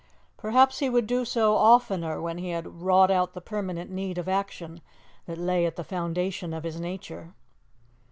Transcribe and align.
Perhaps 0.35 0.79
he 0.79 0.89
would 0.89 1.05
do 1.05 1.23
so 1.23 1.55
oftener 1.55 2.19
when 2.19 2.39
he 2.39 2.49
had 2.49 2.81
wrought 2.81 3.11
out 3.11 3.35
the 3.35 3.39
permanent 3.39 3.91
need 3.91 4.17
of 4.17 4.27
action 4.27 4.81
that 5.27 5.37
lay 5.37 5.63
at 5.67 5.75
the 5.75 5.83
foundation 5.83 6.55
of 6.55 6.63
his 6.63 6.79
nature. 6.79 7.35